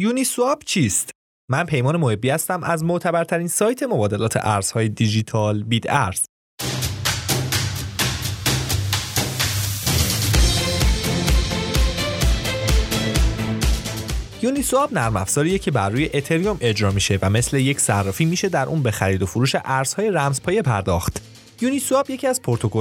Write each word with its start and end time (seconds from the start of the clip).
یونی 0.00 0.24
سواب 0.24 0.62
چیست؟ 0.66 1.10
من 1.50 1.64
پیمان 1.64 1.96
محبی 1.96 2.30
هستم 2.30 2.62
از 2.62 2.84
معتبرترین 2.84 3.48
سایت 3.48 3.82
مبادلات 3.82 4.36
ارزهای 4.36 4.88
دیجیتال 4.88 5.62
بیت 5.62 5.84
ارز. 5.88 6.24
یونی 14.42 14.62
سواب 14.62 14.92
نرم 14.92 15.16
افزاریه 15.16 15.58
که 15.58 15.70
بر 15.70 15.90
روی 15.90 16.10
اتریوم 16.14 16.56
اجرا 16.60 16.90
میشه 16.90 17.18
و 17.22 17.30
مثل 17.30 17.56
یک 17.56 17.80
صرافی 17.80 18.24
میشه 18.24 18.48
در 18.48 18.66
اون 18.66 18.82
به 18.82 18.90
خرید 18.90 19.22
و 19.22 19.26
فروش 19.26 19.56
ارزهای 19.64 20.10
رمزپایه 20.10 20.62
پرداخت. 20.62 21.37
یونی 21.60 21.78
سواب 21.78 22.10
یکی 22.10 22.26
از 22.26 22.40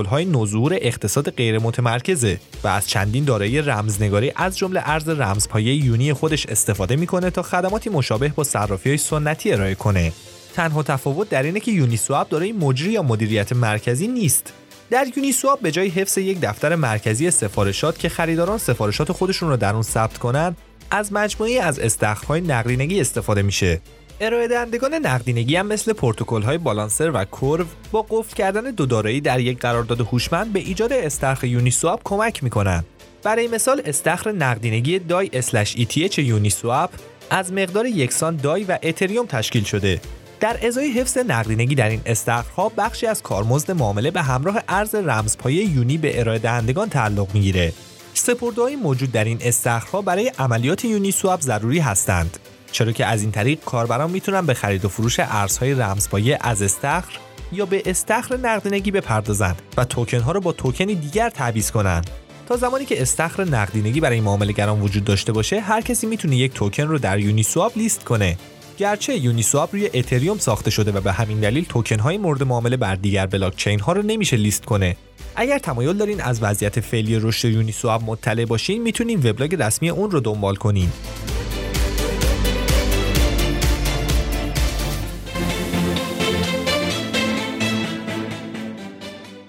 های 0.10 0.26
نظور 0.26 0.78
اقتصاد 0.82 1.32
غیر 1.32 1.60
متمرکزه 1.60 2.40
و 2.64 2.68
از 2.68 2.88
چندین 2.88 3.26
دارایی 3.26 3.62
رمزنگاری 3.62 4.32
از 4.36 4.58
جمله 4.58 4.82
ارز 4.86 5.10
رمزپایه 5.10 5.76
یونی 5.76 6.14
خودش 6.14 6.46
استفاده 6.46 6.96
می‌کنه 6.96 7.30
تا 7.30 7.42
خدماتی 7.42 7.90
مشابه 7.90 8.30
با 8.30 8.44
صرافی 8.44 8.90
های 8.90 8.98
سنتی 8.98 9.52
ارائه 9.52 9.76
کنه. 9.76 10.12
تنها 10.56 10.84
تفاوت 10.84 11.30
در 11.30 11.44
اینه 11.44 11.60
که 11.60 11.72
یونی 11.72 11.98
سواب 11.98 12.30
دارای 12.30 12.52
مجری 12.52 12.92
یا 12.92 13.04
مدیریت 13.04 13.54
مرکزی 13.54 14.08
نیست. 14.08 14.54
در 14.90 15.08
یونی 15.18 15.32
سواب 15.32 15.60
به 15.60 15.72
جای 15.72 15.90
حفظ 15.90 16.18
یک 16.18 16.40
دفتر 16.42 16.76
مرکزی 16.76 17.32
سفارشات 17.32 18.00
که 18.00 18.10
خریداران 18.10 18.58
سفارشات 18.58 19.12
خودشون 19.12 19.50
رو 19.50 19.58
در 19.58 19.74
اون 19.74 19.84
ثبت 19.84 20.18
کنن، 20.18 20.56
از 20.92 21.14
مجموعی 21.14 21.60
از 21.60 21.80
استخرهای 21.80 22.42
نقدینگی 22.42 23.02
استفاده 23.02 23.42
میشه 23.42 23.82
ارائه 24.22 24.48
دهندگان 24.48 24.94
نقدینگی 24.94 25.56
هم 25.56 25.68
مثل 25.68 25.94
پروتکل 25.94 26.42
های 26.42 26.58
بالانسر 26.58 27.12
و 27.12 27.26
کورو 27.26 27.66
با 27.92 28.06
قفل 28.10 28.36
کردن 28.36 28.72
دو 28.72 28.86
دارایی 28.86 29.22
در 29.22 29.40
یک 29.40 29.60
قرارداد 29.60 30.02
هوشمند 30.02 30.54
به 30.54 30.60
ایجاد 30.60 30.94
استخر 30.94 31.48
یونی 31.48 31.72
سواب 31.72 32.02
کمک 32.04 32.44
می‌کنن. 32.44 32.84
برای 33.24 33.48
مثال 33.48 33.82
استخر 33.86 34.32
نقدینگی 34.32 35.00
دای 35.00 35.30
اسلش 35.34 35.76
ETH 35.76 36.20
یونی 36.20 36.50
سواب 36.50 36.90
از 37.30 37.54
مقدار 37.54 37.86
یکسان 37.86 38.36
دای 38.36 38.64
و 38.64 38.78
اتریوم 38.84 39.26
تشکیل 39.26 39.64
شده. 39.64 40.02
در 40.40 40.68
ازای 40.68 40.92
حفظ 40.92 41.18
نقدینگی 41.18 41.76
در 41.76 41.90
این 41.90 42.02
استخرها 42.06 42.72
بخشی 42.78 43.08
از 43.08 43.24
کارمزد 43.24 43.72
معامله 43.72 44.12
به 44.12 44.22
همراه 44.22 44.64
ارز 44.68 44.96
رمزپایه 44.96 45.66
یونی 45.66 45.98
به 45.98 46.20
ارائه 46.20 46.40
دهندگان 46.40 46.90
تعلق 46.90 47.28
می‌گیره. 47.34 47.74
سپرده‌های 48.14 48.76
موجود 48.76 49.12
در 49.12 49.24
این 49.24 49.38
استخرها 49.42 50.02
برای 50.02 50.32
عملیات 50.40 50.86
یونی 50.86 51.12
سواب 51.12 51.42
ضروری 51.42 51.80
هستند. 51.80 52.40
چرا 52.72 52.92
که 52.92 53.06
از 53.06 53.22
این 53.22 53.32
طریق 53.32 53.60
کاربران 53.66 54.12
می‌تونن 54.12 54.46
به 54.46 54.54
خرید 54.54 54.86
و 54.86 54.90
فروش 54.90 55.20
ارزهای 55.20 55.74
رمزپایه 55.74 56.38
از 56.42 56.62
استخر 56.62 57.18
یا 57.52 57.66
به 57.66 57.84
استخر 57.86 58.38
نقدینگی 58.38 58.92
بپردازند 58.92 59.62
و 59.78 59.86
توکن 59.86 60.20
ها 60.20 60.32
رو 60.32 60.42
با 60.42 60.52
توکنی 60.52 60.96
دیگر 60.96 61.30
تعویض 61.30 61.72
کنند. 61.72 62.10
تا 62.48 62.58
زمانی 62.58 62.86
که 62.86 63.02
استخر 63.02 63.44
نقدینگی 63.44 64.00
برای 64.00 64.22
معاملهگران 64.22 64.82
وجود 64.82 65.04
داشته 65.04 65.32
باشه 65.32 65.60
هر 65.60 65.82
کسی 65.82 66.08
می‌تونه 66.08 66.36
یک 66.36 66.54
توکن 66.54 66.84
رو 66.84 66.98
در 66.98 67.20
یونی 67.20 67.44
سواب 67.44 67.72
لیست 67.76 68.04
کنه. 68.04 68.38
گرچه 68.78 69.16
یونی 69.16 69.44
سواب 69.44 69.70
روی 69.72 69.90
اتریوم 69.94 70.38
ساخته 70.38 70.72
شده 70.72 70.92
و 70.92 71.02
به 71.02 71.12
همین 71.12 71.40
دلیل 71.40 71.66
توکن 71.70 72.00
های 72.00 72.18
مورد 72.18 72.44
معامله 72.44 72.78
بر 72.78 72.96
دیگر 72.96 73.26
بلاک 73.26 73.56
چین 73.56 73.80
ها 73.80 73.94
رو 73.94 74.02
نمیشه 74.02 74.38
لیست 74.38 74.66
کنه. 74.66 74.96
اگر 75.36 75.60
تمایل 75.60 75.94
دارین 75.94 76.22
از 76.22 76.44
وضعیت 76.44 76.80
فعلی 76.80 77.20
رشد 77.20 77.50
یونی 77.50 77.72
سواب 77.72 78.04
مطلع 78.04 78.46
باشین 78.46 78.84
می‌تونین 78.84 79.30
وبلاگ 79.30 79.56
رسمی 79.56 79.90
اون 79.90 80.12
رو 80.12 80.20
دنبال 80.20 80.56
کنین. 80.56 80.92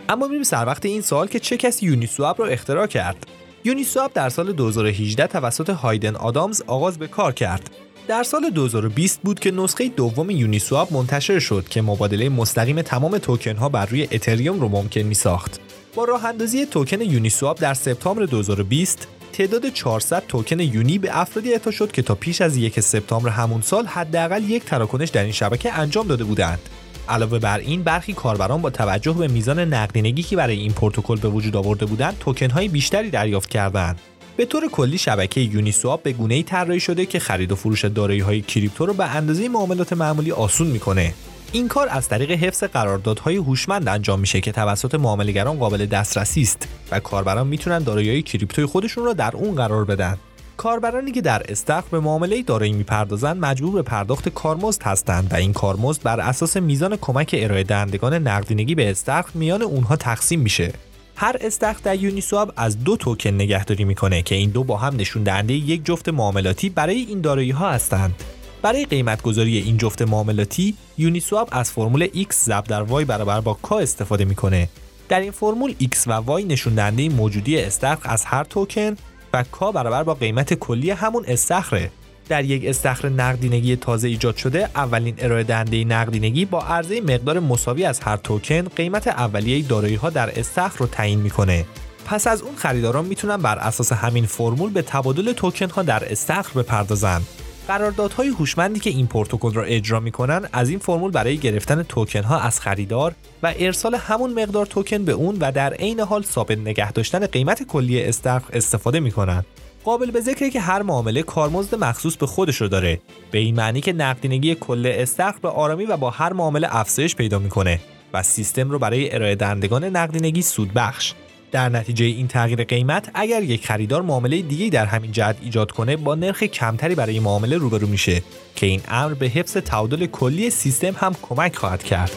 اما 0.09 0.27
میریم 0.27 0.42
سر 0.42 0.67
وقت 0.67 0.87
این 0.87 1.03
سوال 1.03 1.27
که 1.27 1.41
چه 1.41 1.56
کسی 1.56 1.87
یونیسواب 1.87 2.39
رو 2.39 2.45
اختراع 2.45 2.87
کرد 2.87 3.27
یونیسواب 3.64 4.12
در 4.12 4.28
سال 4.28 4.53
2018 4.53 5.27
توسط 5.27 5.70
هایدن 5.70 6.17
آدامز 6.17 6.62
آغاز 6.67 6.98
به 6.98 7.06
کار 7.06 7.33
کرد 7.33 7.70
در 8.09 8.23
سال 8.23 8.50
2020 8.50 9.20
بود 9.23 9.41
که 9.41 9.50
نسخه 9.50 9.89
دوم 9.89 10.31
یونیسواب 10.31 10.92
منتشر 10.92 11.39
شد 11.39 11.69
که 11.69 11.83
مبادله 11.83 12.28
مستقیم 12.28 12.83
تمام 12.83 13.19
توکن 13.19 13.56
ها 13.56 13.69
بر 13.69 13.87
روی 13.87 14.09
اتریوم 14.12 14.61
رو 14.61 14.69
ممکن 14.69 15.00
می 15.00 15.15
ساخت. 15.15 15.60
با 15.94 16.05
راه 16.05 16.25
اندازی 16.25 16.66
توکن 16.66 17.00
یونیسواب 17.00 17.59
در 17.59 17.75
سپتامبر 17.75 18.25
2020 18.25 19.09
تعداد 19.33 19.69
400 19.69 20.22
توکن 20.28 20.60
یونی 20.60 20.99
به 20.99 21.19
افرادی 21.19 21.53
اعطا 21.53 21.71
شد 21.71 21.93
که 21.93 22.03
تا 22.03 22.15
پیش 22.15 22.41
از 22.41 22.56
یک 22.56 22.81
سپتامبر 22.81 23.31
همون 23.31 23.60
سال 23.60 23.87
حداقل 23.87 24.50
یک 24.50 24.65
تراکنش 24.65 25.09
در 25.09 25.22
این 25.22 25.33
شبکه 25.33 25.78
انجام 25.78 26.06
داده 26.06 26.25
بودند. 26.25 26.60
علاوه 27.09 27.39
بر 27.39 27.59
این 27.59 27.83
برخی 27.83 28.13
کاربران 28.13 28.63
با 28.63 28.71
توجه 28.71 29.13
به 29.13 29.29
میزان 29.29 29.59
نقدینگی 29.59 30.23
که 30.23 30.37
برای 30.37 30.59
این 30.59 30.73
پروتکل 30.73 31.17
به 31.17 31.29
وجود 31.29 31.57
آورده 31.57 31.87
بودند 31.87 32.19
توکن 32.19 32.51
های 32.51 32.69
بیشتری 32.69 33.11
دریافت 33.11 33.49
کردند. 33.49 34.01
به 34.37 34.45
طور 34.45 34.69
کلی 34.69 34.99
شبکه 34.99 35.41
یونیسواب 35.41 36.03
به 36.03 36.13
گونه 36.13 36.35
ای 36.35 36.43
طراحی 36.43 36.81
شده 36.81 37.07
که 37.07 37.19
خرید 37.19 37.53
و 37.53 37.57
فروش 37.57 37.85
دارایی 37.85 38.21
های 38.21 38.41
کریپتو 38.41 38.87
رو 38.87 38.95
به 38.95 39.17
اندازه 39.17 39.49
معاملات 39.49 39.93
معمولی 39.93 40.33
آسون 40.33 40.67
می‌کنه. 40.67 41.15
این 41.53 41.69
کار 41.69 41.89
از 41.91 42.09
طریق 42.09 42.31
حفظ 42.31 42.65
قراردادهای 42.65 43.37
هوشمند 43.37 43.89
انجام 43.89 44.21
میشه 44.21 44.41
که 44.41 44.53
توسط 44.53 44.95
معاملهگران 44.95 45.59
قابل 45.59 45.87
دسترسی 45.87 46.43
است 46.43 46.69
و 46.91 47.01
کاربران 47.01 47.47
می‌تونن 47.47 47.79
دارایی 47.79 48.23
کریپتوی 48.23 48.67
خودشون 48.67 49.05
رو 49.05 49.15
در 49.15 49.37
اون 49.37 49.55
قرار 49.55 49.85
بدن. 49.85 50.19
کاربرانی 50.59 51.13
که 51.13 51.21
در 51.21 51.43
استخر 51.49 51.89
به 51.91 52.01
معامله 52.01 52.43
دارایی 52.43 52.73
می‌پردازند 52.73 53.37
مجبور 53.41 53.73
به 53.73 53.83
پرداخت 53.83 54.29
کارمزد 54.29 54.83
هستند 54.83 55.33
و 55.33 55.37
این 55.37 55.53
کارمزد 55.53 56.03
بر 56.03 56.21
اساس 56.21 56.57
میزان 56.57 56.97
کمک 56.97 57.35
ارائه 57.39 57.65
دهندگان 57.65 58.15
نقدینگی 58.15 58.75
به 58.75 58.91
استخر 58.91 59.31
میان 59.35 59.63
اونها 59.63 59.97
تقسیم 59.97 60.41
میشه. 60.41 60.73
هر 61.17 61.37
استخر 61.41 61.81
در 61.85 61.97
یونیسواب 61.97 62.53
از 62.57 62.85
دو 62.85 62.97
توکن 62.97 63.31
نگهداری 63.31 63.85
می‌کنه 63.85 64.23
که 64.23 64.35
این 64.35 64.51
دو 64.51 64.65
با 64.65 64.77
هم 64.77 64.97
نشون 64.97 65.23
دهنده 65.23 65.55
یک 65.55 65.85
جفت 65.85 66.09
معاملاتی 66.09 66.69
برای 66.69 66.97
این 66.97 67.21
دارایی 67.21 67.51
ها 67.51 67.71
هستند. 67.71 68.15
برای 68.63 68.85
قیمت 68.85 69.23
گذاری 69.23 69.59
این 69.59 69.77
جفت 69.77 70.03
معاملاتی 70.03 70.75
یونیسواب 70.99 71.49
از 71.53 71.71
فرمول 71.71 72.07
X 72.07 72.35
ضرب 72.35 72.65
در 72.65 72.87
Y 72.87 73.05
برابر 73.05 73.41
با 73.41 73.59
K 73.63 73.73
استفاده 73.73 74.25
می‌کنه. 74.25 74.69
در 75.09 75.21
این 75.21 75.31
فرمول 75.31 75.75
X 75.83 75.97
و 76.07 76.41
Y 76.41 76.45
نشون 76.45 76.75
دهنده 76.75 77.09
موجودی 77.09 77.59
استخر 77.59 78.11
از 78.11 78.25
هر 78.25 78.45
توکن 78.45 78.97
و 79.33 79.44
کا 79.53 79.72
برابر 79.72 80.03
با 80.03 80.15
قیمت 80.15 80.55
کلی 80.55 80.91
همون 80.91 81.25
استخره. 81.28 81.91
در 82.28 82.44
یک 82.44 82.65
استخر 82.66 83.09
نقدینگی 83.09 83.77
تازه 83.77 84.09
ایجاد 84.09 84.37
شده 84.37 84.69
اولین 84.75 85.15
ارائه 85.19 85.44
دهنده 85.44 85.84
نقدینگی 85.84 86.44
با 86.44 86.62
عرضه 86.62 87.00
مقدار 87.00 87.41
مساوی 87.41 87.84
از 87.84 88.00
هر 88.00 88.16
توکن 88.16 88.62
قیمت 88.62 89.09
اولیه 89.09 89.62
دارایی 89.62 89.94
ها 89.94 90.11
در 90.11 90.41
استخر 90.41 90.78
رو 90.78 90.87
تعیین 90.87 91.21
می‌کنه. 91.21 91.65
پس 92.06 92.27
از 92.27 92.43
اون 92.43 92.56
خریداران 92.56 93.05
می‌تونن 93.05 93.37
بر 93.37 93.59
اساس 93.59 93.93
همین 93.93 94.27
فرمول 94.27 94.71
به 94.71 94.83
تبادل 94.83 95.33
توکن 95.33 95.71
ها 95.71 95.83
در 95.83 96.12
استخر 96.12 96.60
بپردازند 96.60 97.27
قراردادهای 97.69 98.29
هوشمندی 98.29 98.81
که 98.81 98.91
این 98.91 99.06
پروتکل 99.06 99.53
را 99.53 99.62
اجرا 99.62 100.01
می‌کنن 100.01 100.49
از 100.53 100.69
این 100.69 100.79
فرمول 100.79 101.11
برای 101.11 101.39
گرفتن 101.39 101.83
توکن 101.83 102.23
ها 102.23 102.41
از 102.41 102.61
خریدار 102.61 103.15
و 103.43 103.55
ارسال 103.59 103.95
همون 103.95 104.43
مقدار 104.43 104.67
توکن 104.67 105.05
به 105.05 105.12
اون 105.12 105.37
و 105.41 105.53
در 105.53 105.75
عین 105.75 106.01
حال 106.01 106.23
ثابت 106.23 106.59
نگه 106.59 106.93
داشتن 106.93 107.27
قیمت 107.27 107.62
کلی 107.62 108.03
استخر 108.03 108.57
استفاده 108.57 109.01
می‌کنن. 109.01 109.45
قابل 109.84 110.11
به 110.11 110.21
ذکره 110.21 110.51
که 110.51 110.61
هر 110.61 110.83
معامله 110.83 111.23
کارمزد 111.23 111.75
مخصوص 111.75 112.17
به 112.17 112.27
خودش 112.27 112.61
رو 112.61 112.69
داره. 112.69 113.01
به 113.31 113.39
این 113.39 113.57
معنی 113.57 113.81
که 113.81 113.93
نقدینگی 113.93 114.55
کل 114.55 114.93
استخر 114.95 115.39
به 115.43 115.49
آرامی 115.49 115.84
و 115.84 115.97
با 115.97 116.11
هر 116.11 116.33
معامله 116.33 116.77
افزایش 116.77 117.17
پیدا 117.17 117.39
می‌کنه 117.39 117.81
و 118.12 118.23
سیستم 118.23 118.71
رو 118.71 118.78
برای 118.78 119.15
ارائه 119.15 119.34
دهندگان 119.34 119.84
نقدینگی 119.84 120.43
سود 120.43 120.73
بخش 120.75 121.15
در 121.53 121.69
نتیجه 121.69 122.04
این 122.04 122.28
تغییر 122.28 122.64
قیمت 122.64 123.10
اگر 123.14 123.42
یک 123.42 123.66
خریدار 123.66 124.03
معامله 124.03 124.42
دیگه 124.42 124.69
در 124.70 124.86
همین 124.86 125.12
جهت 125.12 125.36
ایجاد 125.42 125.72
کنه 125.72 125.97
با 125.97 126.14
نرخ 126.14 126.42
کمتری 126.42 126.94
برای 126.94 127.20
معامله 127.20 127.56
روبرو 127.56 127.86
میشه 127.86 128.22
که 128.56 128.66
این 128.66 128.81
امر 128.88 129.14
به 129.14 129.26
حفظ 129.26 129.56
تعادل 129.56 130.06
کلی 130.06 130.50
سیستم 130.50 130.94
هم 130.97 131.14
کمک 131.22 131.56
خواهد 131.56 131.82
کرد. 131.82 132.12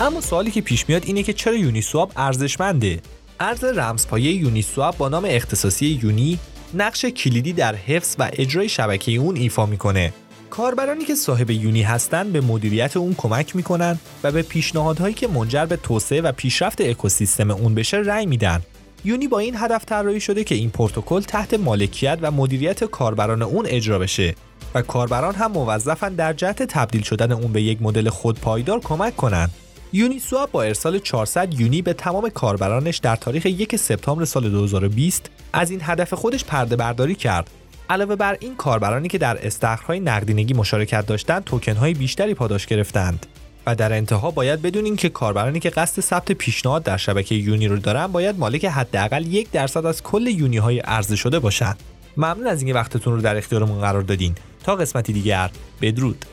اما 0.00 0.20
سوالی 0.20 0.50
که 0.50 0.60
پیش 0.60 0.88
میاد 0.88 1.02
اینه 1.06 1.22
که 1.22 1.32
چرا 1.32 1.54
یونی 1.54 1.82
سواب 1.82 2.12
ارزشمنده 2.16 3.00
ارز 3.40 3.64
رمزپایه 3.64 4.32
یونی 4.32 4.62
سواب 4.62 4.96
با 4.96 5.08
نام 5.08 5.24
اختصاصی 5.28 6.00
یونی 6.02 6.38
نقش 6.76 7.04
کلیدی 7.04 7.52
در 7.52 7.74
حفظ 7.74 8.16
و 8.18 8.30
اجرای 8.32 8.68
شبکه 8.68 9.12
اون 9.12 9.36
ایفا 9.36 9.66
می‌کنه. 9.66 10.12
کاربرانی 10.50 11.04
که 11.04 11.14
صاحب 11.14 11.50
یونی 11.50 11.82
هستند 11.82 12.32
به 12.32 12.40
مدیریت 12.40 12.96
اون 12.96 13.14
کمک 13.14 13.56
می‌کنن 13.56 13.98
و 14.22 14.32
به 14.32 14.42
پیشنهادهایی 14.42 15.14
که 15.14 15.28
منجر 15.28 15.66
به 15.66 15.76
توسعه 15.76 16.20
و 16.20 16.32
پیشرفت 16.32 16.80
اکوسیستم 16.80 17.50
اون 17.50 17.74
بشه 17.74 17.96
رأی 17.96 18.26
میدن. 18.26 18.62
یونی 19.04 19.28
با 19.28 19.38
این 19.38 19.54
هدف 19.56 19.84
طراحی 19.84 20.20
شده 20.20 20.44
که 20.44 20.54
این 20.54 20.70
پروتکل 20.70 21.20
تحت 21.20 21.54
مالکیت 21.54 22.18
و 22.22 22.30
مدیریت 22.30 22.84
کاربران 22.84 23.42
اون 23.42 23.66
اجرا 23.68 23.98
بشه 23.98 24.34
و 24.74 24.82
کاربران 24.82 25.34
هم 25.34 25.52
موظفن 25.52 26.14
در 26.14 26.32
جهت 26.32 26.62
تبدیل 26.62 27.02
شدن 27.02 27.32
اون 27.32 27.52
به 27.52 27.62
یک 27.62 27.82
مدل 27.82 28.08
خودپایدار 28.08 28.80
کمک 28.80 29.16
کنند 29.16 29.50
یونیسوا 29.92 30.46
با 30.46 30.62
ارسال 30.62 30.98
400 30.98 31.60
یونی 31.60 31.82
به 31.82 31.92
تمام 31.92 32.28
کاربرانش 32.28 32.98
در 32.98 33.16
تاریخ 33.16 33.46
یک 33.46 33.76
سپتامبر 33.76 34.24
سال 34.24 34.50
2020 34.50 35.30
از 35.52 35.70
این 35.70 35.80
هدف 35.82 36.14
خودش 36.14 36.44
پرده 36.44 36.76
برداری 36.76 37.14
کرد. 37.14 37.50
علاوه 37.90 38.16
بر 38.16 38.36
این 38.40 38.56
کاربرانی 38.56 39.08
که 39.08 39.18
در 39.18 39.46
استخرهای 39.46 40.00
نقدینگی 40.00 40.54
مشارکت 40.54 41.06
داشتند 41.06 41.44
توکنهای 41.44 41.94
بیشتری 41.94 42.34
پاداش 42.34 42.66
گرفتند. 42.66 43.26
و 43.66 43.74
در 43.74 43.92
انتها 43.92 44.30
باید 44.30 44.62
بدونین 44.62 44.96
که 44.96 45.08
کاربرانی 45.08 45.60
که 45.60 45.70
قصد 45.70 46.02
ثبت 46.02 46.32
پیشنهاد 46.32 46.82
در 46.82 46.96
شبکه 46.96 47.34
یونی 47.34 47.68
رو 47.68 47.76
دارن 47.76 48.06
باید 48.06 48.38
مالک 48.38 48.64
حداقل 48.64 49.26
یک 49.26 49.50
درصد 49.50 49.86
از 49.86 50.02
کل 50.02 50.26
یونی 50.26 50.56
های 50.56 50.78
عرضه 50.78 51.16
شده 51.16 51.38
باشن 51.38 51.74
ممنون 52.16 52.46
از 52.46 52.62
اینکه 52.62 52.74
وقتتون 52.74 53.14
رو 53.14 53.20
در 53.20 53.36
اختیارمون 53.36 53.80
قرار 53.80 54.02
دادین 54.02 54.34
تا 54.64 54.76
قسمتی 54.76 55.12
دیگر 55.12 55.50
بدرود 55.82 56.24